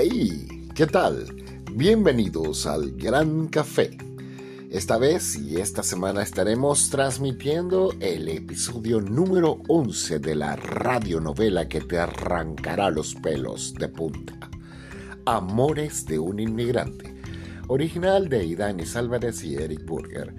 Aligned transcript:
Hey, 0.00 0.46
¿qué 0.76 0.86
tal? 0.86 1.26
Bienvenidos 1.72 2.66
al 2.66 2.92
Gran 2.92 3.48
Café. 3.48 3.98
Esta 4.70 4.96
vez 4.96 5.36
y 5.36 5.56
esta 5.56 5.82
semana 5.82 6.22
estaremos 6.22 6.88
transmitiendo 6.88 7.92
el 7.98 8.28
episodio 8.28 9.00
número 9.00 9.60
11 9.66 10.20
de 10.20 10.36
la 10.36 10.54
radionovela 10.54 11.68
que 11.68 11.80
te 11.80 11.98
arrancará 11.98 12.90
los 12.90 13.16
pelos 13.16 13.74
de 13.74 13.88
punta. 13.88 14.38
Amores 15.26 16.06
de 16.06 16.20
un 16.20 16.38
inmigrante, 16.38 17.16
original 17.66 18.28
de 18.28 18.44
Idanis 18.44 18.94
Álvarez 18.94 19.42
y 19.42 19.56
Eric 19.56 19.84
Burger. 19.84 20.32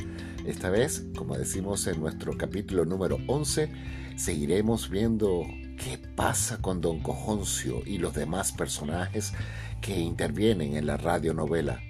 Esta 0.46 0.70
vez, 0.70 1.04
como 1.18 1.38
decimos 1.38 1.86
en 1.88 2.00
nuestro 2.00 2.38
capítulo 2.38 2.86
número 2.86 3.18
11, 3.28 3.70
seguiremos 4.16 4.90
viendo 4.90 5.44
qué 5.80 5.98
pasa 5.98 6.62
con 6.62 6.82
Don 6.82 7.00
Cojoncio 7.00 7.82
y 7.86 7.98
los 7.98 8.14
demás 8.14 8.52
personajes 8.52 9.34
que 9.82 9.98
intervienen 9.98 10.76
en 10.76 10.86
la 10.86 10.98
radionovela. 10.98 11.82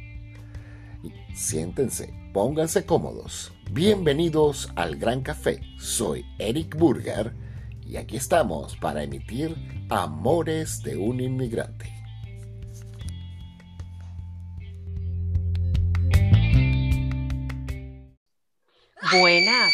Siéntense, 1.33 2.13
pónganse 2.33 2.85
cómodos. 2.85 3.51
Bienvenidos 3.71 4.71
al 4.75 4.97
Gran 4.97 5.21
Café. 5.21 5.61
Soy 5.79 6.25
Eric 6.37 6.75
Burger 6.77 7.33
y 7.81 7.97
aquí 7.97 8.17
estamos 8.17 8.77
para 8.77 9.03
emitir 9.03 9.55
Amores 9.89 10.83
de 10.83 10.95
un 10.97 11.19
Inmigrante. 11.19 11.91
Buenas, 19.11 19.73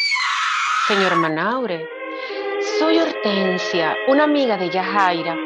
señor 0.88 1.16
Manaure. 1.18 2.05
Soy 2.80 2.98
Hortensia, 3.00 3.96
una 4.08 4.26
amiga 4.26 4.58
de 4.58 4.70
Yajaira. 4.70 5.38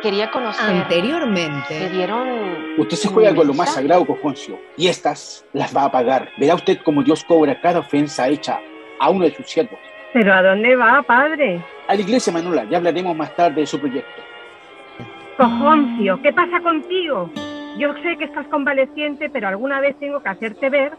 Quería 0.00 0.30
conocer. 0.30 0.64
Anteriormente. 0.70 1.78
¿Le 1.78 1.90
dieron. 1.90 2.28
Usted 2.78 2.96
se 2.96 3.08
juega 3.08 3.34
con 3.34 3.46
lo 3.46 3.52
más 3.54 3.74
sagrado, 3.74 4.06
Cojoncio, 4.06 4.58
y 4.76 4.88
estas 4.88 5.44
las 5.52 5.76
va 5.76 5.84
a 5.84 5.92
pagar. 5.92 6.30
Verá 6.38 6.54
usted 6.54 6.78
cómo 6.82 7.02
Dios 7.02 7.22
cobra 7.24 7.60
cada 7.60 7.80
ofensa 7.80 8.28
hecha 8.28 8.60
a 8.98 9.10
uno 9.10 9.24
de 9.24 9.34
sus 9.34 9.46
siervos. 9.46 9.78
¿Pero 10.14 10.32
a 10.32 10.42
dónde 10.42 10.74
va, 10.74 11.02
padre? 11.02 11.62
A 11.86 11.94
la 11.94 12.00
iglesia, 12.00 12.32
Manuela, 12.32 12.64
ya 12.64 12.78
hablaremos 12.78 13.14
más 13.14 13.36
tarde 13.36 13.60
de 13.60 13.66
su 13.66 13.78
proyecto. 13.78 14.22
Cojoncio, 15.36 16.22
¿qué 16.22 16.32
pasa 16.32 16.60
contigo? 16.60 17.30
Yo 17.76 17.92
sé 18.02 18.16
que 18.16 18.24
estás 18.24 18.46
convaleciente, 18.46 19.28
pero 19.28 19.48
alguna 19.48 19.80
vez 19.80 19.98
tengo 19.98 20.22
que 20.22 20.28
hacerte 20.30 20.70
ver 20.70 20.92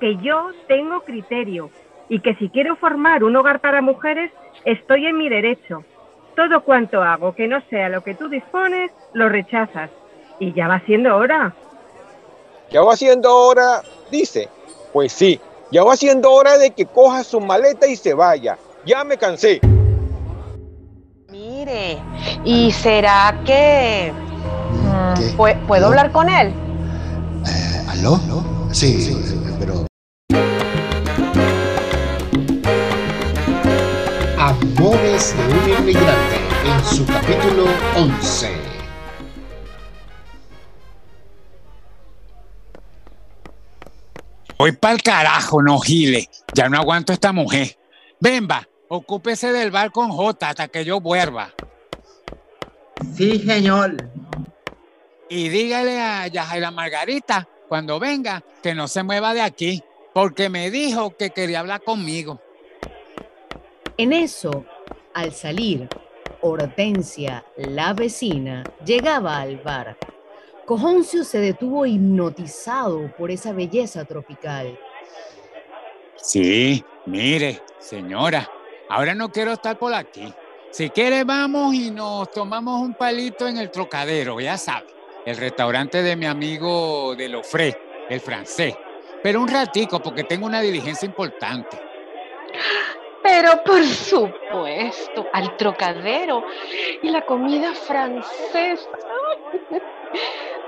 que 0.00 0.16
yo 0.16 0.52
tengo 0.68 1.00
criterio 1.02 1.70
y 2.08 2.20
que 2.20 2.34
si 2.36 2.48
quiero 2.50 2.76
formar 2.76 3.24
un 3.24 3.34
hogar 3.36 3.60
para 3.60 3.80
mujeres, 3.82 4.30
estoy 4.64 5.06
en 5.06 5.16
mi 5.18 5.28
derecho. 5.28 5.84
Todo 6.36 6.62
cuanto 6.64 7.02
hago 7.02 7.34
que 7.34 7.46
no 7.48 7.60
sea 7.68 7.88
lo 7.88 8.02
que 8.02 8.14
tú 8.14 8.28
dispones, 8.28 8.90
lo 9.12 9.28
rechazas. 9.28 9.90
Y 10.38 10.52
ya 10.54 10.66
va 10.68 10.80
siendo 10.86 11.16
hora. 11.16 11.54
Ya 12.70 12.82
va 12.82 12.96
siendo 12.96 13.34
hora, 13.36 13.82
dice. 14.10 14.48
Pues 14.92 15.12
sí, 15.12 15.40
ya 15.70 15.84
va 15.84 15.96
siendo 15.96 16.30
hora 16.32 16.58
de 16.58 16.70
que 16.70 16.86
coja 16.86 17.22
su 17.22 17.40
maleta 17.40 17.86
y 17.86 17.96
se 17.96 18.14
vaya. 18.14 18.56
Ya 18.84 19.04
me 19.04 19.16
cansé. 19.16 19.60
Mire, 21.30 21.98
¿y 22.44 22.70
será 22.72 23.34
que... 23.44 24.12
mm, 24.12 25.14
¿Qué? 25.14 25.36
¿pue- 25.36 25.66
¿Puedo 25.66 25.86
hablar 25.86 26.12
con 26.12 26.28
él? 26.28 26.48
Eh, 27.46 27.86
¿Aló? 27.90 28.18
Sí, 28.72 29.00
sí, 29.00 29.14
pero... 29.58 29.86
Amores 34.82 35.36
de 35.36 35.44
un 35.44 35.78
inmigrante 35.78 36.36
en 36.64 36.84
su 36.84 37.06
capítulo 37.06 37.66
11. 37.94 38.50
Voy 44.58 44.72
pa'l 44.72 45.00
carajo, 45.00 45.62
no 45.62 45.78
gile. 45.78 46.28
Ya 46.52 46.68
no 46.68 46.78
aguanto 46.78 47.12
esta 47.12 47.32
mujer. 47.32 47.78
Ven, 48.18 48.48
va, 48.50 48.68
ocúpese 48.88 49.52
del 49.52 49.70
bar 49.70 49.92
con 49.92 50.10
J 50.10 50.48
hasta 50.48 50.66
que 50.66 50.84
yo 50.84 51.00
vuelva. 51.00 51.52
Sí, 53.14 53.38
señor. 53.38 54.10
Y 55.28 55.48
dígale 55.48 56.00
a 56.00 56.26
Yajaira 56.26 56.72
Margarita, 56.72 57.48
cuando 57.68 58.00
venga, 58.00 58.42
que 58.60 58.74
no 58.74 58.88
se 58.88 59.04
mueva 59.04 59.32
de 59.32 59.42
aquí, 59.42 59.84
porque 60.12 60.48
me 60.48 60.72
dijo 60.72 61.16
que 61.16 61.30
quería 61.30 61.60
hablar 61.60 61.84
conmigo. 61.84 62.40
En 63.96 64.12
eso, 64.12 64.64
al 65.14 65.32
salir, 65.32 65.88
Hortensia, 66.40 67.44
la 67.56 67.92
vecina, 67.92 68.64
llegaba 68.84 69.40
al 69.40 69.58
bar. 69.58 69.96
Cojoncio 70.66 71.24
se 71.24 71.38
detuvo 71.38 71.86
hipnotizado 71.86 73.12
por 73.16 73.30
esa 73.30 73.52
belleza 73.52 74.04
tropical. 74.04 74.78
Sí, 76.16 76.84
mire, 77.06 77.62
señora, 77.78 78.48
ahora 78.88 79.14
no 79.14 79.30
quiero 79.30 79.52
estar 79.52 79.78
por 79.78 79.92
aquí. 79.94 80.32
Si 80.70 80.88
quiere, 80.90 81.24
vamos 81.24 81.74
y 81.74 81.90
nos 81.90 82.30
tomamos 82.30 82.80
un 82.80 82.94
palito 82.94 83.46
en 83.46 83.58
el 83.58 83.70
trocadero, 83.70 84.40
ya 84.40 84.56
sabe, 84.56 84.86
el 85.26 85.36
restaurante 85.36 86.02
de 86.02 86.16
mi 86.16 86.26
amigo 86.26 87.14
de 87.14 87.28
Lofré, 87.28 87.78
el 88.08 88.20
francés. 88.20 88.74
Pero 89.22 89.40
un 89.40 89.48
ratico, 89.48 90.00
porque 90.00 90.24
tengo 90.24 90.46
una 90.46 90.60
diligencia 90.60 91.06
importante. 91.06 91.91
Pero 93.34 93.64
por 93.64 93.82
supuesto, 93.82 95.24
al 95.32 95.56
trocadero 95.56 96.44
y 97.02 97.08
la 97.08 97.24
comida 97.24 97.72
francesa. 97.72 98.90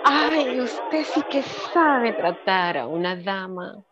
Ay, 0.03 0.59
usted 0.61 1.05
sí 1.05 1.21
que 1.31 1.43
sabe 1.43 2.15
tratar 2.15 2.79
a 2.79 2.87
una 2.87 3.17
dama. 3.17 3.85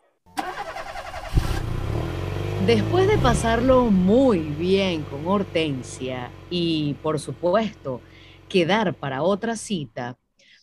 Después 2.65 3.07
de 3.07 3.19
pasarlo 3.19 3.91
muy 3.91 4.39
bien 4.39 5.03
con 5.03 5.27
Hortensia 5.27 6.31
y, 6.49 6.95
por 7.03 7.19
supuesto, 7.19 8.01
quedar 8.49 8.95
para 8.95 9.21
otra 9.21 9.55
cita, 9.55 10.17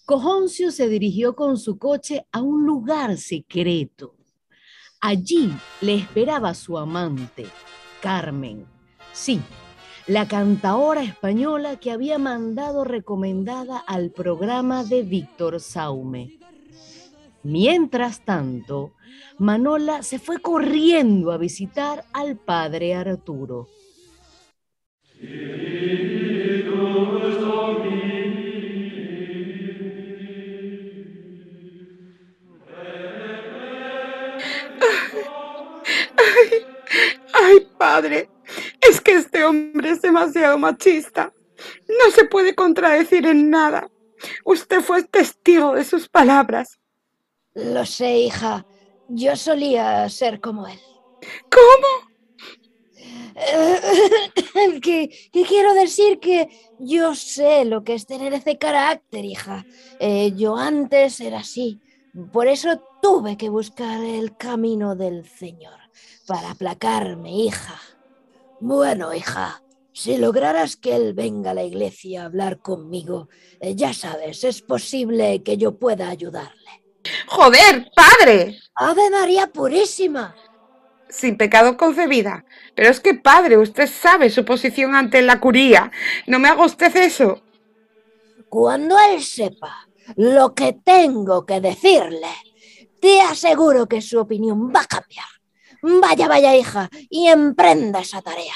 Cojoncio 0.05 0.73
se 0.73 0.89
dirigió 0.89 1.37
con 1.37 1.57
su 1.57 1.79
coche 1.79 2.27
a 2.33 2.43
un 2.43 2.67
lugar 2.67 3.17
secreto. 3.19 4.17
Allí 5.01 5.53
le 5.81 5.95
esperaba 5.95 6.55
su 6.55 6.77
amante, 6.77 7.47
Carmen. 8.01 8.67
Sí, 9.13 9.41
la 10.07 10.27
cantaora 10.27 11.03
española 11.03 11.77
que 11.79 11.91
había 11.91 12.19
mandado 12.19 12.85
recomendada 12.85 13.79
al 13.79 14.11
programa 14.11 14.85
de 14.85 15.03
Víctor 15.03 15.61
Saume. 15.61 16.39
Mientras 17.43 18.25
tanto, 18.25 18.93
Manola 19.39 20.03
se 20.03 20.19
fue 20.19 20.41
corriendo 20.41 21.33
a 21.33 21.39
visitar 21.39 22.05
al 22.13 22.37
padre 22.37 22.95
Arturo. 22.95 23.69
Padre, 37.81 38.29
es 38.79 39.01
que 39.01 39.13
este 39.13 39.43
hombre 39.43 39.93
es 39.93 40.03
demasiado 40.03 40.59
machista. 40.59 41.33
No 41.89 42.11
se 42.15 42.27
puede 42.27 42.55
contradecir 42.55 43.27
en 43.27 43.49
nada. 43.49 43.91
Usted 44.45 44.83
fue 44.83 45.03
testigo 45.05 45.75
de 45.75 45.85
sus 45.85 46.07
palabras. 46.07 46.79
Lo 47.55 47.87
sé, 47.87 48.19
hija. 48.19 48.67
Yo 49.09 49.35
solía 49.35 50.07
ser 50.11 50.41
como 50.41 50.67
él. 50.67 50.79
¿Cómo? 51.51 52.11
que, 54.83 55.09
que 55.33 55.43
quiero 55.45 55.73
decir 55.73 56.21
que 56.21 56.49
yo 56.79 57.15
sé 57.15 57.65
lo 57.65 57.83
que 57.83 57.95
es 57.95 58.05
tener 58.05 58.35
ese 58.35 58.59
carácter, 58.59 59.25
hija. 59.25 59.65
Eh, 60.01 60.33
yo 60.37 60.55
antes 60.55 61.19
era 61.21 61.39
así. 61.39 61.81
Por 62.31 62.47
eso 62.47 62.79
tuve 63.01 63.39
que 63.39 63.49
buscar 63.49 64.05
el 64.05 64.37
camino 64.37 64.97
del 64.97 65.27
Señor 65.27 65.80
para 66.31 66.53
aplacarme, 66.53 67.33
hija. 67.33 67.75
Bueno, 68.61 69.13
hija, 69.13 69.65
si 69.93 70.17
lograras 70.17 70.77
que 70.77 70.95
él 70.95 71.13
venga 71.13 71.51
a 71.51 71.55
la 71.55 71.65
iglesia 71.65 72.23
a 72.23 72.27
hablar 72.27 72.61
conmigo, 72.61 73.29
eh, 73.59 73.75
ya 73.75 73.93
sabes, 73.93 74.45
es 74.45 74.63
posible 74.63 75.43
que 75.43 75.57
yo 75.57 75.77
pueda 75.77 76.09
ayudarle. 76.09 76.85
Joder, 77.27 77.91
padre. 77.97 78.61
Ave 78.77 79.11
María 79.11 79.49
Purísima. 79.49 80.37
Sin 81.09 81.37
pecado 81.37 81.77
concebida. 81.77 82.45
Pero 82.77 82.91
es 82.91 83.01
que, 83.01 83.15
padre, 83.15 83.59
usted 83.59 83.89
sabe 83.89 84.31
su 84.31 84.45
posición 84.45 84.95
ante 84.95 85.23
la 85.23 85.41
curía. 85.41 85.91
No 86.29 86.39
me 86.39 86.49
haga 86.49 86.65
usted 86.65 86.95
eso. 86.95 87.43
Cuando 88.49 88.97
él 89.01 89.21
sepa 89.21 89.89
lo 90.15 90.55
que 90.55 90.75
tengo 90.75 91.45
que 91.45 91.61
decirle, 91.61 92.31
te 93.01 93.21
aseguro 93.21 93.89
que 93.89 94.01
su 94.01 94.21
opinión 94.21 94.73
va 94.73 94.83
a 94.83 94.87
cambiar. 94.87 95.40
Vaya, 95.83 96.29
vaya, 96.29 96.57
hija, 96.57 96.89
y 97.09 97.29
emprenda 97.29 98.01
esa 98.01 98.21
tarea. 98.23 98.55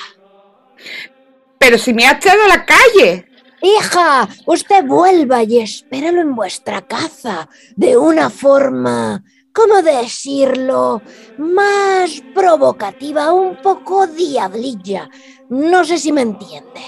Pero 1.58 1.78
si 1.78 1.94
me 1.94 2.06
ha 2.06 2.12
echado 2.12 2.42
a 2.44 2.48
la 2.48 2.66
calle. 2.66 3.26
Hija, 3.62 4.28
usted 4.44 4.84
vuelva 4.84 5.42
y 5.42 5.60
espéralo 5.60 6.20
en 6.20 6.34
vuestra 6.34 6.82
casa 6.82 7.48
de 7.74 7.96
una 7.96 8.28
forma, 8.28 9.24
¿cómo 9.54 9.80
decirlo? 9.80 11.00
Más 11.38 12.22
provocativa, 12.34 13.32
un 13.32 13.56
poco 13.62 14.06
diablilla. 14.06 15.08
No 15.48 15.82
sé 15.84 15.96
si 15.96 16.12
me 16.12 16.20
entiende. 16.20 16.82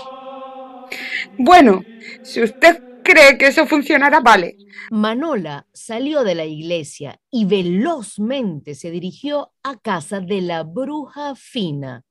Bueno, 1.39 1.83
si 2.23 2.43
usted 2.43 2.83
cree 3.07 3.39
que 3.39 3.47
eso 3.47 3.67
funcionará, 3.67 4.21
vale. 4.21 4.57
Manola 4.91 5.67
salió 5.73 6.25
de 6.25 6.35
la 6.35 6.45
iglesia 6.45 7.21
y 7.31 7.45
velozmente 7.45 8.75
se 8.75 8.91
dirigió 8.91 9.53
a 9.63 9.77
casa 9.77 10.21
de 10.21 10.41
la 10.41 10.65
bruja 10.65 11.35
fina 11.37 12.05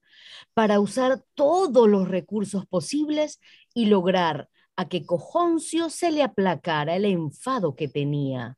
para 0.54 0.80
usar 0.80 1.24
todos 1.34 1.90
los 1.90 2.08
recursos 2.08 2.66
posibles 2.66 3.40
y 3.74 3.88
lograr 3.88 4.50
a 4.78 4.88
que 4.88 5.06
Cojoncio 5.06 5.90
se 5.90 6.12
le 6.12 6.24
aplacara 6.24 6.96
el 6.96 7.06
enfado 7.06 7.76
que 7.76 7.88
tenía. 7.88 8.58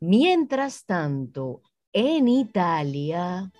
Mientras 0.00 0.84
tanto, 0.84 1.62
en 1.92 2.28
Italia... 2.28 3.50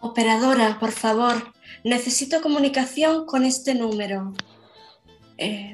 Operadora, 0.00 0.78
por 0.80 0.92
favor, 0.92 1.52
necesito 1.84 2.40
comunicación 2.40 3.26
con 3.26 3.44
este 3.44 3.74
número. 3.74 4.32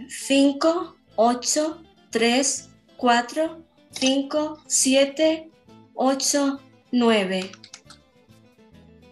5, 0.09 0.96
8, 1.17 1.83
3, 2.11 2.71
4, 2.97 3.65
5, 3.91 4.63
7, 4.67 5.51
8, 5.95 6.61
9. 6.93 7.51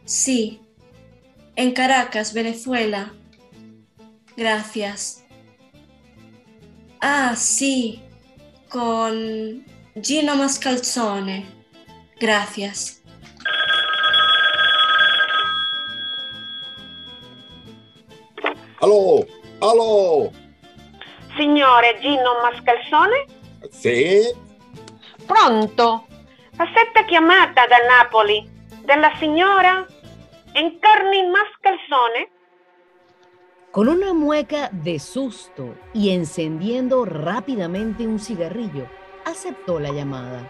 Sí, 0.04 0.60
en 1.56 1.72
Caracas, 1.72 2.34
Venezuela. 2.34 3.14
Gracias. 4.36 5.24
Ah, 7.00 7.34
sí, 7.36 8.02
con 8.68 9.64
Gino 10.02 10.36
Mascalzone. 10.36 11.46
Gracias. 12.20 13.02
Aló, 18.80 19.26
aló. 19.60 20.43
Signore 21.36 21.98
Gino 22.00 22.40
Mascalzone? 22.42 23.26
Sì? 23.70 24.20
Pronto? 25.26 26.06
Aspetta 26.56 27.04
chiamata 27.04 27.66
da 27.66 27.78
Napoli 27.88 28.48
della 28.84 29.12
signora 29.18 29.84
Encarni 30.52 31.28
Mascalzone? 31.28 32.28
Con 33.70 33.88
una 33.88 34.12
mueca 34.12 34.68
de 34.70 35.00
susto 35.00 35.76
y 35.92 36.10
encendiendo 36.10 37.04
rápidamente 37.04 38.06
un 38.06 38.20
cigarrillo, 38.20 38.88
aceptó 39.24 39.80
la 39.80 39.90
llamada. 39.90 40.48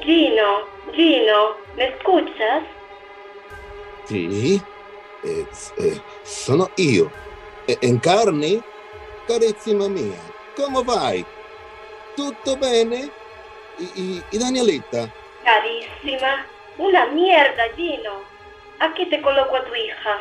Gino, 0.00 0.66
Gino, 0.92 1.54
¿me 1.76 1.88
escuchas? 1.90 2.64
Sì? 4.06 4.60
Eh, 5.22 5.46
eh, 5.78 6.00
sono 6.22 6.70
io. 6.76 7.10
Eh, 7.66 7.78
Encarni? 7.82 8.60
Carissima 9.26 9.88
mia, 9.88 10.20
come 10.54 10.82
vai? 10.84 11.24
Tutto 12.14 12.56
bene? 12.56 13.10
¿Y, 13.78 13.84
y, 13.94 14.22
y 14.30 14.38
Danielita? 14.38 15.10
Carísima, 15.42 16.44
una 16.76 17.06
mierda, 17.06 17.64
Gino. 17.74 18.22
Aquí 18.80 19.06
te 19.06 19.22
coloco 19.22 19.56
a 19.56 19.64
tu 19.64 19.74
hija. 19.74 20.18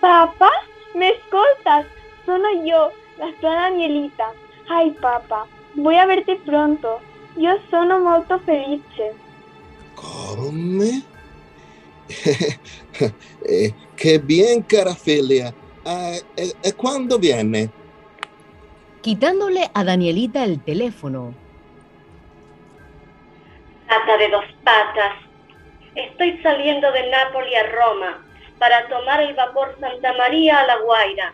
Papá, 0.00 0.50
¿me 0.94 1.10
escoltas? 1.10 1.86
Sono 2.26 2.48
yo, 2.64 2.92
la 3.18 3.32
sua 3.40 3.54
Danielita. 3.54 4.32
Ay, 4.68 4.90
papá, 5.00 5.46
voy 5.74 5.96
a 5.96 6.06
verte 6.06 6.36
pronto. 6.44 7.00
Io 7.36 7.56
sono 7.70 8.00
molto 8.00 8.40
felice. 8.40 9.14
Come? 9.94 11.02
eh, 13.44 13.74
che 13.94 14.18
bien, 14.18 14.66
cara 14.66 14.94
figlia. 14.94 15.54
Eh, 15.84 16.20
eh, 16.36 16.52
eh, 16.62 16.72
¿Cuándo 16.76 17.18
viene? 17.18 17.70
Quitándole 19.00 19.70
a 19.72 19.82
Danielita 19.82 20.44
el 20.44 20.62
teléfono. 20.62 21.34
Rata 23.88 24.16
de 24.18 24.28
dos 24.28 24.44
patas. 24.62 25.14
Estoy 25.94 26.38
saliendo 26.42 26.92
de 26.92 27.08
Nápoles 27.08 27.54
a 27.56 27.66
Roma 27.68 28.26
para 28.58 28.86
tomar 28.88 29.22
el 29.22 29.34
vapor 29.34 29.74
Santa 29.80 30.12
María 30.12 30.60
a 30.60 30.66
La 30.66 30.76
Guaira. 30.78 31.32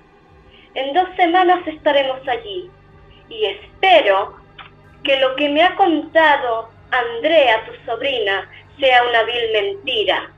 En 0.74 0.94
dos 0.94 1.08
semanas 1.16 1.66
estaremos 1.66 2.20
allí 2.28 2.70
y 3.28 3.44
espero 3.46 4.36
que 5.02 5.18
lo 5.18 5.34
que 5.34 5.48
me 5.48 5.62
ha 5.62 5.74
contado 5.74 6.70
Andrea, 6.90 7.64
tu 7.66 7.72
sobrina, 7.84 8.48
sea 8.78 9.02
una 9.02 9.24
vil 9.24 9.52
mentira. 9.52 10.30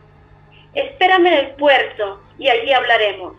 Espérame 0.75 1.27
en 1.27 1.35
el 1.35 1.51
puerto 1.57 2.23
y 2.39 2.49
allí 2.49 2.73
hablaremos. 2.73 3.35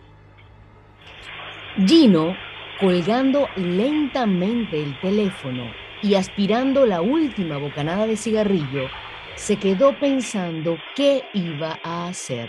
Gino, 1.76 2.36
colgando 2.80 3.48
lentamente 3.56 4.82
el 4.82 4.98
teléfono 5.00 5.72
y 6.02 6.16
aspirando 6.16 6.84
la 6.84 7.00
última 7.00 7.58
bocanada 7.58 8.06
de 8.06 8.16
cigarrillo, 8.16 8.90
se 9.36 9.56
quedó 9.56 9.96
pensando 9.98 10.78
qué 10.96 11.24
iba 11.32 11.78
a 11.84 12.08
hacer. 12.08 12.48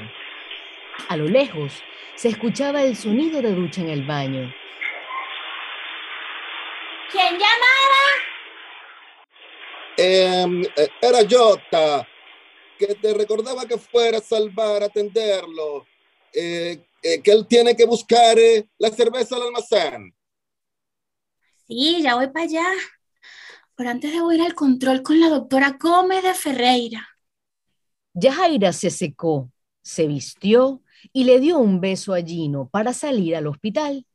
A 1.08 1.18
lo 1.18 1.26
lejos 1.26 1.84
se 2.16 2.30
escuchaba 2.30 2.82
el 2.82 2.96
sonido 2.96 3.42
de 3.42 3.54
ducha 3.54 3.82
en 3.82 3.90
el 3.90 4.04
baño. 4.04 4.52
¿Quién 7.12 7.34
llamaba? 7.34 8.02
Eh, 9.98 10.90
era 11.00 11.20
Jota, 11.30 12.08
que 12.78 12.96
te 12.96 13.14
recordaba 13.14 13.68
que 13.68 13.78
fuera 13.78 14.18
a 14.18 14.22
salvar, 14.22 14.82
a 14.82 14.88
atenderlo, 14.88 15.86
eh, 16.34 16.84
eh, 17.04 17.22
que 17.22 17.32
él 17.32 17.48
tiene 17.48 17.76
que 17.76 17.86
buscar 17.86 18.38
eh, 18.38 18.68
la 18.78 18.90
cerveza 18.90 19.36
al 19.36 19.44
almacén. 19.44 20.14
Sí, 21.68 22.02
ya 22.02 22.16
voy 22.16 22.28
para 22.28 22.46
allá. 22.46 22.68
Pero 23.76 23.90
antes 23.90 24.12
debo 24.12 24.32
ir 24.32 24.42
al 24.42 24.54
control 24.54 25.02
con 25.02 25.20
la 25.20 25.30
doctora 25.30 25.78
Gómez 25.80 26.24
de 26.24 26.34
Ferreira. 26.34 27.08
Yajaira 28.14 28.74
se 28.74 28.90
secó, 28.90 29.52
se 29.82 30.06
vistió 30.06 30.84
y 31.14 31.24
le 31.24 31.40
dio 31.40 31.58
un 31.58 31.80
beso 31.80 32.14
a 32.14 32.22
Gino 32.22 32.70
para 32.70 32.94
salir 32.94 33.36
al 33.36 33.48
hospital. 33.48 34.06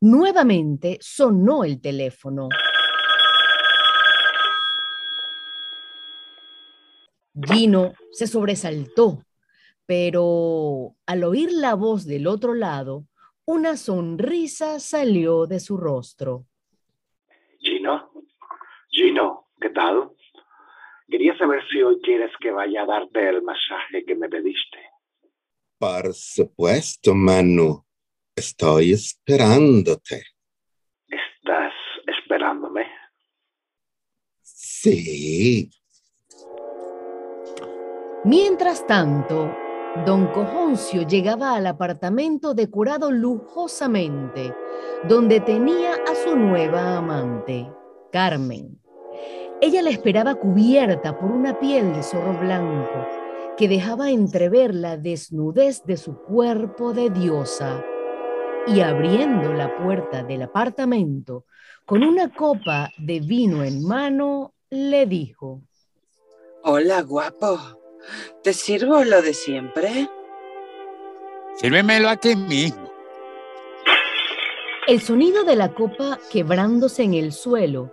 Nuevamente 0.00 0.98
sonó 1.00 1.64
el 1.64 1.80
teléfono. 1.80 2.48
Gino 7.34 7.94
se 8.12 8.26
sobresaltó, 8.26 9.24
pero 9.90 10.94
al 11.04 11.24
oír 11.24 11.50
la 11.50 11.74
voz 11.74 12.06
del 12.06 12.28
otro 12.28 12.54
lado, 12.54 13.08
una 13.44 13.76
sonrisa 13.76 14.78
salió 14.78 15.46
de 15.46 15.58
su 15.58 15.76
rostro. 15.76 16.46
Gino, 17.58 18.12
Gino, 18.88 19.48
¿qué 19.60 19.70
tal? 19.70 20.12
Quería 21.08 21.36
saber 21.36 21.64
si 21.68 21.82
hoy 21.82 22.00
quieres 22.02 22.30
que 22.40 22.52
vaya 22.52 22.82
a 22.82 22.86
darte 22.86 23.30
el 23.30 23.42
masaje 23.42 24.04
que 24.06 24.14
me 24.14 24.28
pediste. 24.28 24.78
Por 25.76 26.14
supuesto, 26.14 27.12
Manu. 27.12 27.84
Estoy 28.36 28.92
esperándote. 28.92 30.22
¿Estás 31.08 31.72
esperándome? 32.06 32.86
Sí. 34.40 35.68
Mientras 38.22 38.86
tanto, 38.86 39.50
don 40.06 40.28
Cojoncio 40.28 41.02
llegaba 41.02 41.56
al 41.56 41.66
apartamento 41.66 42.54
decorado 42.54 43.10
lujosamente, 43.10 44.54
donde 45.08 45.40
tenía 45.40 45.94
a 45.94 46.14
su 46.14 46.36
nueva 46.36 46.96
amante, 46.96 47.70
Carmen. 48.12 48.80
Ella 49.60 49.82
la 49.82 49.90
esperaba 49.90 50.36
cubierta 50.36 51.18
por 51.18 51.30
una 51.30 51.58
piel 51.58 51.92
de 51.92 52.02
zorro 52.02 52.38
blanco 52.38 53.06
que 53.56 53.68
dejaba 53.68 54.10
entrever 54.10 54.74
la 54.74 54.96
desnudez 54.96 55.84
de 55.84 55.96
su 55.96 56.16
cuerpo 56.16 56.94
de 56.94 57.10
diosa. 57.10 57.84
Y 58.66 58.80
abriendo 58.80 59.52
la 59.52 59.76
puerta 59.76 60.22
del 60.22 60.42
apartamento, 60.42 61.44
con 61.84 62.02
una 62.02 62.32
copa 62.32 62.88
de 62.98 63.20
vino 63.20 63.64
en 63.64 63.84
mano, 63.84 64.54
le 64.70 65.06
dijo, 65.06 65.62
Hola, 66.62 67.02
guapo. 67.02 67.79
¿Te 68.42 68.52
sirvo 68.52 69.04
lo 69.04 69.22
de 69.22 69.34
siempre? 69.34 70.08
Sírvemelo 71.56 72.08
aquí 72.08 72.34
mismo. 72.36 72.90
El 74.86 75.00
sonido 75.00 75.44
de 75.44 75.56
la 75.56 75.74
copa 75.74 76.18
quebrándose 76.30 77.02
en 77.02 77.14
el 77.14 77.32
suelo 77.32 77.92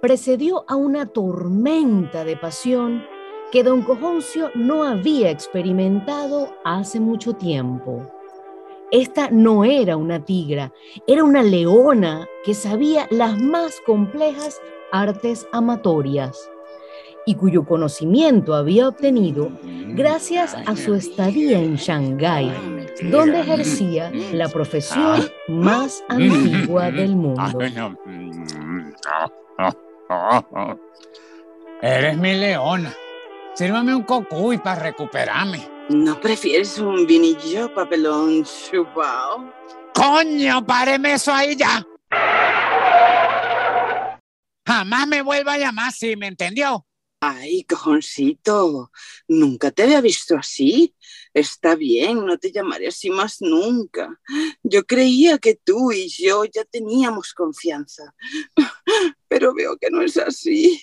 precedió 0.00 0.64
a 0.68 0.76
una 0.76 1.06
tormenta 1.06 2.24
de 2.24 2.36
pasión 2.36 3.04
que 3.50 3.64
don 3.64 3.82
Cojoncio 3.82 4.50
no 4.54 4.84
había 4.84 5.30
experimentado 5.30 6.54
hace 6.64 7.00
mucho 7.00 7.32
tiempo. 7.32 8.08
Esta 8.90 9.30
no 9.30 9.64
era 9.64 9.96
una 9.96 10.24
tigra, 10.24 10.72
era 11.06 11.24
una 11.24 11.42
leona 11.42 12.26
que 12.44 12.54
sabía 12.54 13.06
las 13.10 13.38
más 13.38 13.80
complejas 13.84 14.60
artes 14.92 15.46
amatorias 15.52 16.48
y 17.26 17.34
cuyo 17.34 17.64
conocimiento 17.64 18.54
había 18.54 18.88
obtenido 18.88 19.50
gracias 19.62 20.54
a 20.54 20.76
su 20.76 20.94
estadía 20.94 21.58
en 21.58 21.76
Shanghái, 21.76 22.52
donde 23.10 23.40
ejercía 23.40 24.10
la 24.32 24.48
profesión 24.48 25.28
más 25.48 26.02
antigua 26.08 26.90
del 26.90 27.16
mundo. 27.16 27.58
Eres 31.82 32.16
mi 32.16 32.34
leona. 32.34 32.94
Sírvame 33.54 33.94
un 33.94 34.02
cocuy 34.02 34.58
para 34.58 34.82
recuperarme. 34.82 35.68
¿No 35.90 36.20
prefieres 36.20 36.78
un 36.78 37.06
vinillo, 37.06 37.72
papelón 37.74 38.44
chupao? 38.44 39.52
¡Coño, 39.94 40.64
páreme 40.64 41.14
eso 41.14 41.32
ahí 41.32 41.56
ya! 41.56 41.84
Jamás 44.66 45.06
me 45.08 45.22
vuelva 45.22 45.54
a 45.54 45.58
llamar 45.58 45.88
así, 45.88 46.14
¿me 46.14 46.26
entendió? 46.26 46.84
Ay, 47.20 47.64
cojoncito, 47.64 48.92
nunca 49.26 49.72
te 49.72 49.82
había 49.82 50.00
visto 50.00 50.36
así. 50.36 50.94
Está 51.34 51.74
bien, 51.74 52.24
no 52.24 52.38
te 52.38 52.52
llamaré 52.52 52.88
así 52.88 53.10
más 53.10 53.40
nunca. 53.40 54.20
Yo 54.62 54.84
creía 54.84 55.38
que 55.38 55.56
tú 55.56 55.90
y 55.90 56.08
yo 56.08 56.44
ya 56.44 56.64
teníamos 56.64 57.34
confianza, 57.34 58.14
pero 59.28 59.52
veo 59.52 59.76
que 59.76 59.90
no 59.90 60.00
es 60.02 60.16
así. 60.16 60.80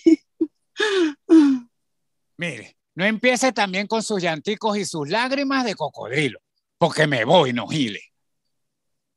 Mire, 2.36 2.76
no 2.94 3.06
empiece 3.06 3.52
también 3.52 3.86
con 3.86 4.02
sus 4.02 4.20
llanticos 4.20 4.76
y 4.76 4.84
sus 4.84 5.08
lágrimas 5.08 5.64
de 5.64 5.74
cocodrilo, 5.74 6.38
porque 6.76 7.06
me 7.06 7.24
voy, 7.24 7.54
no 7.54 7.66
gile. 7.66 8.02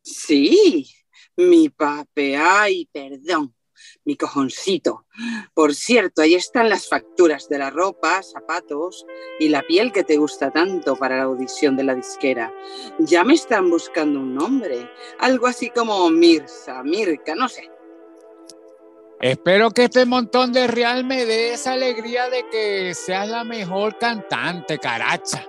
Sí, 0.02 0.90
mi 1.36 1.68
pape, 1.68 2.38
ay, 2.38 2.90
perdón 2.94 3.54
mi 4.10 4.18
cojoncito. 4.18 5.06
Por 5.54 5.76
cierto, 5.76 6.24
ahí 6.24 6.34
están 6.34 6.68
las 6.68 6.90
facturas 6.90 7.48
de 7.48 7.60
la 7.60 7.70
ropa, 7.70 8.24
zapatos 8.24 9.06
y 9.40 9.50
la 9.50 9.62
piel 9.62 9.92
que 9.92 10.04
te 10.04 10.18
gusta 10.18 10.50
tanto 10.50 10.96
para 10.96 11.18
la 11.18 11.26
audición 11.26 11.78
de 11.78 11.84
la 11.84 11.94
disquera. 11.94 12.52
Ya 12.98 13.24
me 13.24 13.36
están 13.36 13.70
buscando 13.70 14.20
un 14.20 14.34
nombre, 14.34 14.90
algo 15.20 15.46
así 15.46 15.70
como 15.70 16.10
Mirza, 16.10 16.82
Mirka, 16.82 17.36
no 17.36 17.48
sé. 17.48 17.70
Espero 19.22 19.70
que 19.70 19.84
este 19.84 20.08
montón 20.08 20.54
de 20.54 20.66
real 20.66 21.06
me 21.06 21.28
dé 21.28 21.54
esa 21.54 21.74
alegría 21.74 22.32
de 22.32 22.50
que 22.50 22.96
seas 22.96 23.30
la 23.30 23.44
mejor 23.44 24.00
cantante, 24.00 24.80
caracha. 24.80 25.48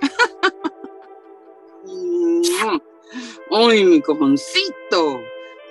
¡Uy, 3.50 3.82
mi 3.82 4.00
cojoncito! 4.00 5.20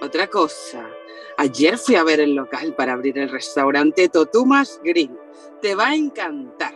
Otra 0.01 0.27
cosa, 0.27 0.85
Ayer 1.37 1.77
fui 1.77 1.95
a 1.95 2.03
ver 2.05 2.21
el 2.21 2.33
local 2.33 2.73
para 2.75 2.93
abrir 2.93 3.17
el 3.17 3.29
restaurante 3.29 4.07
Totumas 4.07 4.79
Grill. 4.85 5.11
Te 5.61 5.75
va 5.75 5.89
a 5.89 5.95
encantar. 5.95 6.73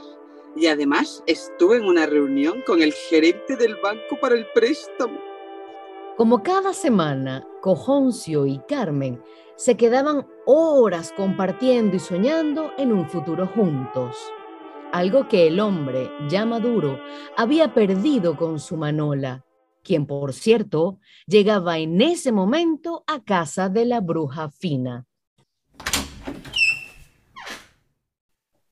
Y 0.54 0.68
además 0.68 1.24
estuve 1.28 1.78
en 1.78 1.86
una 1.86 2.06
reunión 2.06 2.62
con 2.66 2.82
el 2.82 2.92
gerente 2.92 3.56
del 3.56 3.78
banco 3.78 4.20
para 4.20 4.36
el 4.36 4.46
préstamo. 4.54 5.18
Como 6.18 6.44
cada 6.44 6.74
semana, 6.74 7.48
Cojoncio 7.62 8.46
y 8.46 8.60
Carmen 8.68 9.24
se 9.56 9.78
quedaban 9.78 10.28
horas 10.46 11.14
compartiendo 11.16 11.96
y 11.96 12.00
soñando 12.00 12.74
en 12.78 12.92
un 12.92 13.08
futuro 13.08 13.48
juntos. 13.48 14.18
Algo 14.92 15.30
que 15.30 15.48
el 15.48 15.62
hombre, 15.62 16.12
ya 16.30 16.46
maduro, 16.46 17.00
había 17.38 17.74
perdido 17.74 18.36
con 18.36 18.60
su 18.60 18.76
Manola 18.76 19.46
quien 19.90 20.06
por 20.06 20.34
cierto 20.34 21.00
llegaba 21.26 21.80
en 21.80 22.00
ese 22.00 22.32
momento 22.32 23.04
a 23.08 23.24
casa 23.24 23.70
de 23.70 23.86
la 23.86 24.02
bruja 24.02 24.52
fina. 24.52 25.08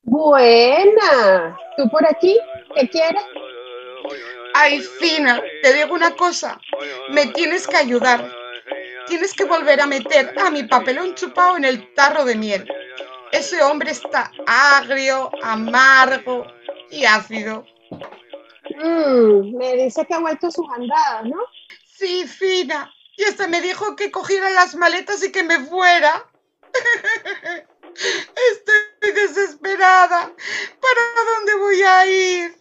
Buena, 0.02 1.58
¿tú 1.76 1.90
por 1.90 2.06
aquí? 2.06 2.38
¿Qué 2.76 2.88
quieres? 2.88 3.24
Ay, 4.54 4.78
Fina, 4.78 5.42
te 5.60 5.74
digo 5.74 5.92
una 5.92 6.14
cosa, 6.14 6.60
me 7.10 7.26
tienes 7.26 7.66
que 7.66 7.76
ayudar. 7.76 8.32
Tienes 9.08 9.34
que 9.34 9.42
volver 9.42 9.80
a 9.80 9.86
meter 9.86 10.32
a 10.38 10.50
mi 10.50 10.62
papelón 10.62 11.16
chupado 11.16 11.56
en 11.56 11.64
el 11.64 11.94
tarro 11.94 12.24
de 12.24 12.36
miel. 12.36 12.64
Ese 13.32 13.60
hombre 13.60 13.90
está 13.90 14.30
agrio, 14.46 15.32
amargo 15.42 16.46
y 16.92 17.04
ácido. 17.04 17.64
Mm, 18.78 19.56
me 19.56 19.76
dice 19.76 20.06
que 20.06 20.14
ha 20.14 20.20
vuelto 20.20 20.50
sus 20.50 20.66
andadas, 20.74 21.24
¿no? 21.24 21.38
Sí, 21.84 22.26
Fina. 22.26 22.92
Y 23.16 23.24
hasta 23.24 23.48
me 23.48 23.60
dijo 23.60 23.96
que 23.96 24.12
cogiera 24.12 24.48
las 24.50 24.76
maletas 24.76 25.24
y 25.24 25.32
que 25.32 25.42
me 25.42 25.58
fuera. 25.58 26.30
Estoy 28.52 29.12
desesperada. 29.12 30.32
¿Para 30.80 31.34
dónde 31.34 31.54
voy 31.56 31.82
a 31.82 32.06
ir? 32.06 32.56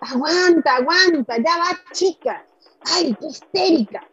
Aguanta, 0.00 0.76
aguanta, 0.76 1.36
ya 1.38 1.58
va, 1.58 1.80
chica. 1.92 2.46
Ay, 2.84 3.16
qué 3.18 3.26
histérica. 3.26 4.06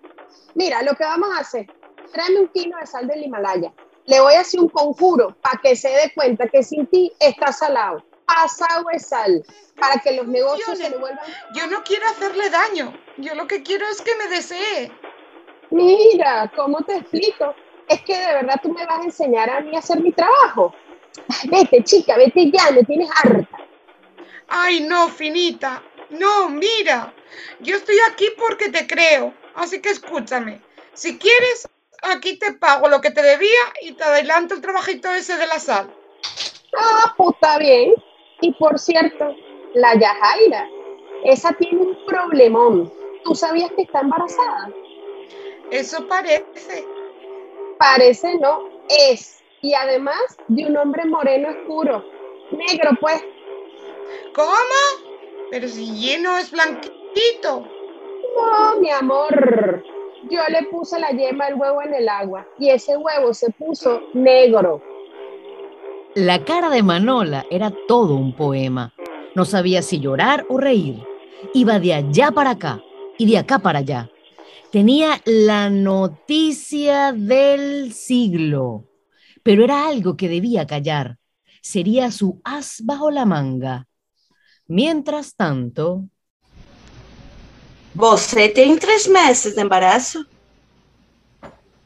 Mira, 0.55 0.81
lo 0.81 0.95
que 0.95 1.03
vamos 1.03 1.29
a 1.35 1.41
hacer, 1.41 1.67
tráeme 2.11 2.39
un 2.39 2.47
kilo 2.47 2.75
de 2.79 2.87
sal 2.87 3.07
del 3.07 3.23
Himalaya. 3.23 3.71
Le 4.05 4.19
voy 4.19 4.33
a 4.33 4.41
hacer 4.41 4.59
un 4.59 4.69
conjuro 4.69 5.37
para 5.41 5.59
que 5.61 5.75
se 5.75 5.89
dé 5.89 6.11
cuenta 6.15 6.47
que 6.47 6.63
sin 6.63 6.87
ti 6.87 7.11
está 7.19 7.51
salado. 7.51 8.03
Pasado 8.33 8.85
es 8.91 9.07
sal 9.07 9.45
para 9.79 9.99
que 10.01 10.13
los 10.13 10.27
negocios 10.27 10.77
se 10.77 10.89
devuelvan. 10.89 11.19
Yo 11.53 11.67
no 11.67 11.83
quiero 11.83 12.07
hacerle 12.07 12.49
daño. 12.49 12.93
Yo 13.17 13.35
lo 13.35 13.47
que 13.47 13.61
quiero 13.63 13.87
es 13.87 14.01
que 14.01 14.15
me 14.15 14.27
desee. 14.27 14.91
Mira, 15.69 16.51
¿cómo 16.55 16.81
te 16.81 16.97
explico? 16.97 17.53
Es 17.87 18.01
que 18.01 18.17
de 18.17 18.33
verdad 18.33 18.59
tú 18.61 18.69
me 18.69 18.85
vas 18.85 19.01
a 19.01 19.03
enseñar 19.03 19.49
a 19.49 19.61
mí 19.61 19.75
a 19.75 19.79
hacer 19.79 20.01
mi 20.01 20.11
trabajo. 20.11 20.73
vete, 21.45 21.83
chica, 21.83 22.17
vete 22.17 22.49
ya, 22.51 22.71
me 22.71 22.83
tienes 22.83 23.09
harta. 23.23 23.57
Ay, 24.47 24.81
no, 24.81 25.09
finita. 25.09 25.83
No, 26.09 26.49
mira. 26.49 27.13
Yo 27.59 27.75
estoy 27.75 27.97
aquí 28.09 28.29
porque 28.37 28.69
te 28.69 28.87
creo. 28.87 29.33
Así 29.55 29.81
que 29.81 29.89
escúchame. 29.89 30.61
Si 30.93 31.17
quieres, 31.17 31.67
aquí 32.01 32.37
te 32.37 32.53
pago 32.53 32.87
lo 32.87 33.01
que 33.01 33.11
te 33.11 33.21
debía 33.21 33.61
y 33.81 33.93
te 33.93 34.03
adelanto 34.03 34.55
el 34.55 34.61
trabajito 34.61 35.11
ese 35.11 35.37
de 35.37 35.47
la 35.47 35.59
sal. 35.59 35.93
Ah, 36.77 37.13
pues 37.15 37.35
está 37.35 37.57
bien. 37.57 37.93
Y 38.43 38.51
por 38.51 38.77
cierto, 38.77 39.33
la 39.73 39.97
Yajaira, 39.97 40.69
esa 41.23 41.53
tiene 41.53 41.79
un 41.79 41.97
problemón. 42.05 42.91
¿Tú 43.23 43.33
sabías 43.35 43.71
que 43.71 43.83
está 43.83 44.01
embarazada? 44.01 44.69
Eso 45.71 46.05
parece. 46.09 46.85
Parece 47.79 48.37
no, 48.39 48.67
es. 48.89 49.41
Y 49.61 49.73
además 49.73 50.19
de 50.49 50.65
un 50.65 50.75
hombre 50.75 51.05
moreno 51.05 51.51
oscuro. 51.51 52.03
Negro, 52.51 52.91
pues. 52.99 53.23
¿Cómo? 54.35 54.49
Pero 55.49 55.69
si 55.69 55.85
lleno 55.93 56.37
es 56.37 56.51
blanquito. 56.51 57.65
No, 58.35 58.75
mi 58.81 58.89
amor. 58.89 59.85
Yo 60.29 60.41
le 60.49 60.63
puse 60.63 60.99
la 60.99 61.11
yema 61.11 61.45
del 61.45 61.55
huevo 61.55 61.81
en 61.81 61.93
el 61.93 62.09
agua 62.09 62.45
y 62.59 62.71
ese 62.71 62.97
huevo 62.97 63.33
se 63.33 63.51
puso 63.51 64.01
negro. 64.13 64.81
La 66.15 66.45
cara 66.45 66.69
de 66.69 66.83
Manola 66.83 67.43
era 67.49 67.73
todo 67.87 68.13
un 68.13 68.35
poema. 68.35 68.93
No 69.33 69.45
sabía 69.45 69.81
si 69.81 69.99
llorar 69.99 70.45
o 70.47 70.59
reír. 70.59 71.03
Iba 71.55 71.79
de 71.79 71.95
allá 71.95 72.29
para 72.29 72.51
acá 72.51 72.83
y 73.17 73.25
de 73.25 73.39
acá 73.39 73.57
para 73.57 73.79
allá. 73.79 74.11
Tenía 74.71 75.19
la 75.25 75.71
noticia 75.71 77.13
del 77.13 77.93
siglo, 77.93 78.89
pero 79.41 79.63
era 79.63 79.87
algo 79.87 80.15
que 80.15 80.29
debía 80.29 80.67
callar. 80.67 81.17
Sería 81.63 82.11
su 82.11 82.39
as 82.43 82.81
bajo 82.83 83.09
la 83.09 83.25
manga. 83.25 83.87
Mientras 84.67 85.35
tanto... 85.35 86.03
¿Vos 87.95 88.27
tiene 88.53 88.77
tres 88.77 89.09
meses 89.09 89.55
de 89.55 89.61
embarazo? 89.63 90.25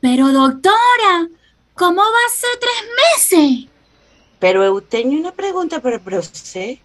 Pero 0.01 0.33
doctora, 0.33 1.29
¿cómo 1.73 2.01
va 2.01 2.25
a 2.27 2.29
ser 2.29 2.59
tres 2.59 3.31
meses? 3.31 3.76
Pero 4.39 4.63
eu 4.63 4.79
tenho 4.81 5.19
una 5.19 5.31
pregunta 5.31 5.79
para 5.79 5.97
você. 5.97 6.79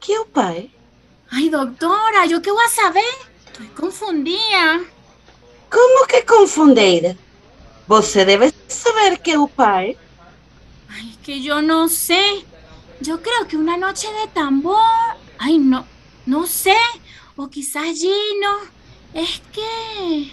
¿Qué 0.00 0.12
es 0.12 0.26
pai? 0.32 0.70
Ay, 1.30 1.48
doctora, 1.48 2.26
¿yo 2.26 2.42
qué 2.42 2.50
voy 2.50 2.64
a 2.64 2.68
saber? 2.68 3.14
Estoy 3.46 3.68
confundida. 3.68 4.80
¿Cómo 5.70 6.06
que 6.08 6.24
confundida? 6.24 7.16
Você 7.86 8.24
debe 8.24 8.52
saber 8.66 9.20
que 9.20 9.32
es 9.32 9.50
pai. 9.54 9.96
Ay, 10.88 11.16
que 11.22 11.40
yo 11.40 11.62
no 11.62 11.88
sé. 11.88 12.44
Yo 13.00 13.22
creo 13.22 13.46
que 13.46 13.56
una 13.56 13.76
noche 13.76 14.08
de 14.20 14.28
tambor. 14.28 14.76
Ay, 15.38 15.58
no, 15.58 15.86
no 16.26 16.46
sé. 16.46 16.76
O 17.36 17.48
quizás 17.48 17.98
Gino. 17.98 18.58
Es 19.14 19.40
que... 19.52 20.32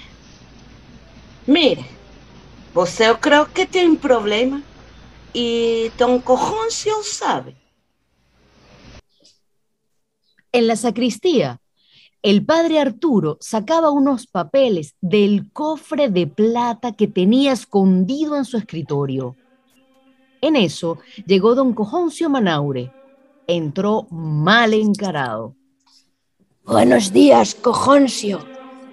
Mire, 1.45 1.85
você 2.73 3.09
eu 3.09 3.17
creo 3.17 3.45
que 3.45 3.65
tiene 3.65 3.89
un 3.89 3.97
problema. 3.97 4.61
Y 5.39 5.91
Don 5.99 6.19
Cojoncio 6.21 6.95
sabe. 7.03 7.55
En 10.51 10.65
la 10.65 10.75
sacristía, 10.75 11.61
el 12.23 12.43
padre 12.43 12.79
Arturo 12.79 13.37
sacaba 13.39 13.91
unos 13.91 14.25
papeles 14.25 14.95
del 14.99 15.51
cofre 15.53 16.09
de 16.09 16.25
plata 16.25 16.93
que 16.93 17.07
tenía 17.07 17.51
escondido 17.51 18.35
en 18.35 18.45
su 18.45 18.57
escritorio. 18.57 19.35
En 20.41 20.55
eso 20.55 20.97
llegó 21.27 21.53
don 21.53 21.75
Cojoncio 21.75 22.31
Manaure. 22.31 22.91
Entró 23.45 24.07
mal 24.09 24.73
encarado. 24.73 25.55
Buenos 26.65 27.13
días, 27.13 27.53
Cojoncio. 27.53 28.39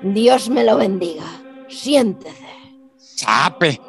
Dios 0.02 0.50
me 0.50 0.62
lo 0.62 0.76
bendiga. 0.76 1.24
Siéntese. 1.70 2.44
Chape, 3.16 3.80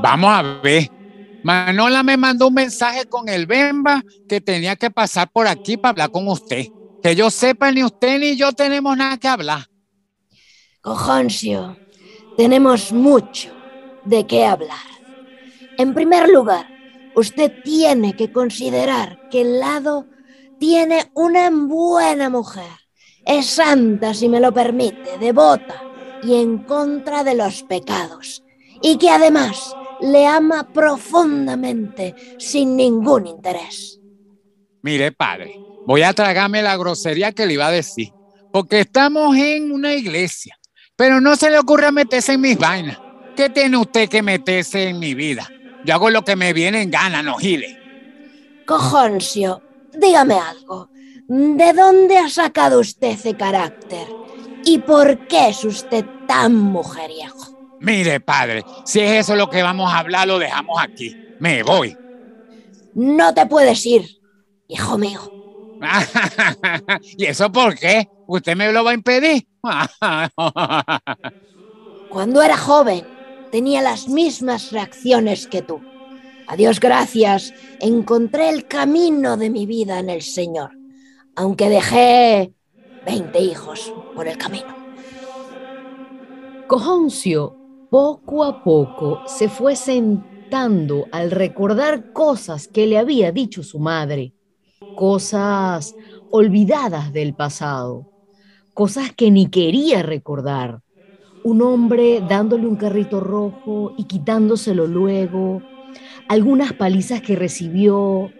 vamos 0.00 0.30
a 0.32 0.42
ver. 0.60 0.99
Manola 1.42 2.02
me 2.02 2.16
mandó 2.16 2.48
un 2.48 2.54
mensaje 2.54 3.06
con 3.06 3.28
el 3.28 3.46
Bemba 3.46 4.02
que 4.28 4.40
tenía 4.40 4.76
que 4.76 4.90
pasar 4.90 5.30
por 5.30 5.46
aquí 5.46 5.76
para 5.76 5.90
hablar 5.90 6.10
con 6.10 6.28
usted. 6.28 6.66
Que 7.02 7.14
yo 7.14 7.30
sepa, 7.30 7.72
ni 7.72 7.82
usted 7.82 8.18
ni 8.18 8.36
yo 8.36 8.52
tenemos 8.52 8.96
nada 8.96 9.16
que 9.16 9.28
hablar. 9.28 9.66
Cojoncio, 10.82 11.76
tenemos 12.36 12.92
mucho 12.92 13.50
de 14.04 14.26
qué 14.26 14.44
hablar. 14.44 14.78
En 15.78 15.94
primer 15.94 16.28
lugar, 16.28 16.66
usted 17.14 17.52
tiene 17.64 18.14
que 18.14 18.30
considerar 18.32 19.28
que 19.30 19.42
el 19.42 19.60
lado 19.60 20.06
tiene 20.58 21.10
una 21.14 21.48
buena 21.50 22.28
mujer. 22.28 22.70
Es 23.24 23.46
santa, 23.46 24.12
si 24.12 24.28
me 24.28 24.40
lo 24.40 24.52
permite, 24.52 25.18
devota 25.18 25.82
y 26.22 26.34
en 26.34 26.58
contra 26.64 27.24
de 27.24 27.34
los 27.34 27.62
pecados. 27.62 28.42
Y 28.82 28.98
que 28.98 29.10
además 29.10 29.74
le 30.00 30.26
ama 30.26 30.72
profundamente 30.72 32.14
sin 32.38 32.76
ningún 32.76 33.26
interés. 33.26 34.00
Mire, 34.82 35.12
padre, 35.12 35.54
voy 35.86 36.02
a 36.02 36.12
tragarme 36.12 36.62
la 36.62 36.76
grosería 36.76 37.32
que 37.32 37.46
le 37.46 37.54
iba 37.54 37.66
a 37.66 37.70
decir, 37.72 38.08
porque 38.52 38.80
estamos 38.80 39.36
en 39.36 39.72
una 39.72 39.94
iglesia, 39.94 40.58
pero 40.96 41.20
no 41.20 41.36
se 41.36 41.50
le 41.50 41.58
ocurre 41.58 41.92
meterse 41.92 42.34
en 42.34 42.40
mis 42.40 42.58
vainas. 42.58 42.98
¿Qué 43.36 43.50
tiene 43.50 43.76
usted 43.76 44.08
que 44.08 44.22
meterse 44.22 44.88
en 44.88 44.98
mi 44.98 45.14
vida? 45.14 45.48
Yo 45.84 45.94
hago 45.94 46.10
lo 46.10 46.22
que 46.22 46.36
me 46.36 46.52
viene 46.52 46.82
en 46.82 46.90
gana, 46.90 47.22
no 47.22 47.36
gile. 47.36 47.78
Cojoncio, 48.66 49.62
dígame 49.98 50.34
algo. 50.34 50.90
¿De 51.28 51.72
dónde 51.72 52.18
ha 52.18 52.28
sacado 52.28 52.80
usted 52.80 53.08
ese 53.08 53.36
carácter? 53.36 54.06
¿Y 54.64 54.78
por 54.78 55.26
qué 55.26 55.48
es 55.48 55.64
usted 55.64 56.04
tan 56.26 56.54
mujeriego? 56.54 57.49
Mire, 57.80 58.20
padre, 58.20 58.64
si 58.84 59.00
es 59.00 59.20
eso 59.26 59.36
lo 59.36 59.48
que 59.48 59.62
vamos 59.62 59.92
a 59.92 59.98
hablar, 59.98 60.28
lo 60.28 60.38
dejamos 60.38 60.78
aquí. 60.80 61.16
Me 61.38 61.62
voy. 61.62 61.98
No 62.92 63.32
te 63.32 63.46
puedes 63.46 63.84
ir, 63.86 64.06
hijo 64.68 64.98
mío. 64.98 65.34
¿Y 67.16 67.24
eso 67.24 67.50
por 67.50 67.78
qué? 67.78 68.10
¿Usted 68.26 68.56
me 68.56 68.70
lo 68.72 68.84
va 68.84 68.90
a 68.90 68.94
impedir? 68.94 69.44
Cuando 72.08 72.42
era 72.42 72.58
joven, 72.58 73.08
tenía 73.50 73.80
las 73.80 74.06
mismas 74.08 74.70
reacciones 74.70 75.46
que 75.46 75.62
tú. 75.62 75.86
A 76.46 76.56
Dios 76.56 76.80
gracias, 76.80 77.54
encontré 77.78 78.50
el 78.50 78.66
camino 78.66 79.36
de 79.38 79.50
mi 79.50 79.64
vida 79.66 80.00
en 80.00 80.10
el 80.10 80.22
Señor, 80.22 80.72
aunque 81.34 81.68
dejé 81.70 82.54
20 83.02 83.40
hijos 83.40 83.96
por 84.12 84.28
el 84.28 84.36
camino. 84.36 84.78
Cojoncio 86.66 87.59
poco 87.90 88.44
a 88.44 88.62
poco 88.62 89.22
se 89.26 89.48
fue 89.50 89.76
sentando 89.76 91.08
al 91.12 91.32
recordar 91.32 92.06
cosas 92.12 92.68
que 92.68 92.86
le 92.86 92.98
había 92.98 93.32
dicho 93.32 93.62
su 93.64 93.80
madre, 93.80 94.34
cosas 94.94 95.96
olvidadas 96.30 97.12
del 97.12 97.34
pasado, 97.36 98.08
cosas 98.74 99.12
que 99.14 99.30
ni 99.30 99.50
quería 99.50 100.02
recordar. 100.02 100.82
Un 101.42 101.62
hombre 101.62 102.22
dándole 102.22 102.66
un 102.66 102.76
carrito 102.76 103.20
rojo 103.20 103.92
y 103.96 104.06
quitándoselo 104.06 104.86
luego, 104.86 105.66
algunas 106.28 106.74
palizas 106.74 107.22
que 107.22 107.36
recibió. 107.36 108.34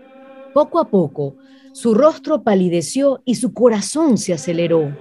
Poco 0.52 0.80
a 0.80 0.90
poco, 0.90 1.36
su 1.72 1.94
rostro 1.94 2.42
palideció 2.44 3.22
y 3.24 3.36
su 3.36 3.54
corazón 3.54 4.18
se 4.18 4.34
aceleró. 4.34 4.98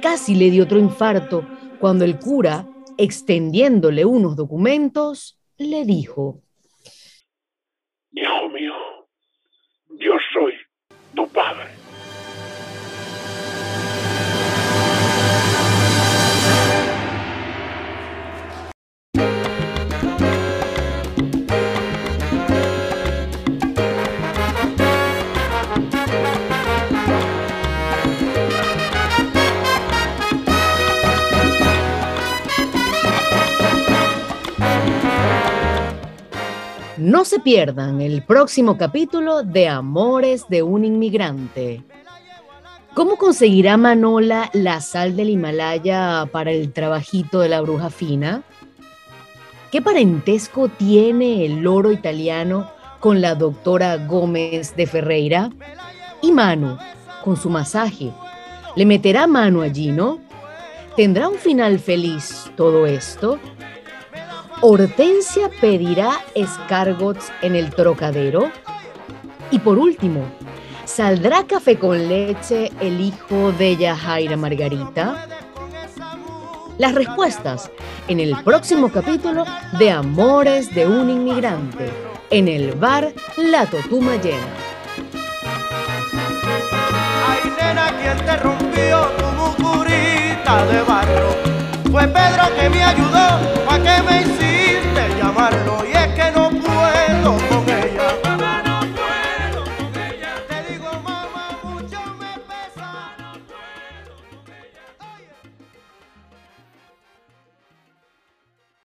Casi 0.00 0.34
le 0.34 0.50
dio 0.50 0.64
otro 0.64 0.78
infarto 0.78 1.48
cuando 1.78 2.04
el 2.04 2.18
cura 2.18 2.70
extendiéndole 2.98 4.04
unos 4.04 4.36
documentos, 4.36 5.40
le 5.58 5.84
dijo, 5.84 6.40
Hijo 8.12 8.48
mío, 8.48 8.74
yo 9.98 10.12
soy 10.32 10.54
tu 11.14 11.28
padre. 11.28 11.73
No 37.04 37.26
se 37.26 37.38
pierdan 37.38 38.00
el 38.00 38.22
próximo 38.22 38.78
capítulo 38.78 39.42
de 39.42 39.68
Amores 39.68 40.46
de 40.48 40.62
un 40.62 40.86
inmigrante. 40.86 41.82
¿Cómo 42.94 43.16
conseguirá 43.18 43.76
Manola 43.76 44.48
la 44.54 44.80
sal 44.80 45.14
del 45.14 45.28
Himalaya 45.28 46.26
para 46.32 46.50
el 46.50 46.72
trabajito 46.72 47.40
de 47.40 47.50
la 47.50 47.60
bruja 47.60 47.90
fina? 47.90 48.42
¿Qué 49.70 49.82
parentesco 49.82 50.68
tiene 50.68 51.44
el 51.44 51.56
loro 51.56 51.92
italiano 51.92 52.70
con 53.00 53.20
la 53.20 53.34
doctora 53.34 53.98
Gómez 53.98 54.74
de 54.74 54.86
Ferreira? 54.86 55.50
Y 56.22 56.32
Manu, 56.32 56.78
con 57.22 57.36
su 57.36 57.50
masaje, 57.50 58.12
¿le 58.76 58.86
meterá 58.86 59.26
mano 59.26 59.60
allí, 59.60 59.92
no? 59.92 60.20
¿Tendrá 60.96 61.28
un 61.28 61.36
final 61.36 61.78
feliz 61.80 62.50
todo 62.56 62.86
esto? 62.86 63.38
Hortensia 64.60 65.50
pedirá 65.60 66.12
escargots 66.34 67.30
en 67.42 67.54
el 67.54 67.74
trocadero. 67.74 68.50
Y 69.50 69.58
por 69.58 69.78
último, 69.78 70.24
¿saldrá 70.84 71.46
café 71.46 71.78
con 71.78 72.08
leche 72.08 72.70
el 72.80 73.00
hijo 73.00 73.52
de 73.52 73.76
Yajaira 73.76 74.36
Margarita? 74.36 75.26
Las 76.78 76.94
respuestas 76.94 77.70
en 78.08 78.20
el 78.20 78.34
próximo 78.42 78.90
capítulo 78.90 79.44
de 79.78 79.90
Amores 79.90 80.74
de 80.74 80.86
un 80.86 81.10
inmigrante, 81.10 81.88
en 82.30 82.48
el 82.48 82.72
bar 82.72 83.12
La 83.36 83.66
Totuma 83.66 84.16
Llena. 84.16 84.46
Nena, 87.60 87.92
¿quién 88.00 88.16
te 88.26 88.36
rompió 88.36 89.06
tu 89.18 89.34
de 90.44 90.82
barro? 90.82 91.63
Fue 91.94 92.08
Pedro 92.08 92.52
que 92.56 92.68
me 92.70 92.82
ayudó, 92.82 93.38
¿pa' 93.68 93.78
que 93.78 94.02
me 94.02 94.22
hiciste 94.22 95.16
llamarlo? 95.16 95.84
Y 95.86 95.92
es 95.92 96.08
que 96.08 96.32
no 96.32 96.50
puedo. 96.50 97.53